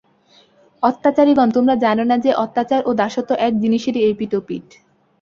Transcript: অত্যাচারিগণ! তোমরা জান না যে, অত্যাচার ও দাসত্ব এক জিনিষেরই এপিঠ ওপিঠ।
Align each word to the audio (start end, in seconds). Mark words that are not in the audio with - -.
অত্যাচারিগণ! 0.83 1.47
তোমরা 1.51 1.75
জান 1.83 1.97
না 2.09 2.15
যে, 2.17 2.31
অত্যাচার 2.43 2.81
ও 2.85 3.01
দাসত্ব 3.01 3.31
এক 3.47 3.53
জিনিষেরই 3.63 4.01
এপিঠ 4.05 4.31
ওপিঠ। 4.35 4.65